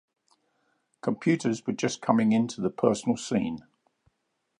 Computers 1.01 1.63
were 1.67 1.73
just 1.73 2.01
coming 2.01 2.33
onto 2.33 2.59
the 2.59 2.71
personal 2.71 3.17
scene. 3.17 3.59